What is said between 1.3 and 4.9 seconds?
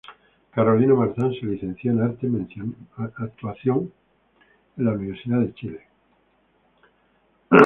se licenció en Artes mención actuación en